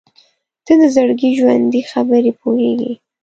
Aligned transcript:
•ته 0.65 0.73
د 0.79 0.81
زړګي 0.95 1.29
ژورې 1.37 1.81
خبرې 1.91 2.31
پوهېږې. 2.39 2.93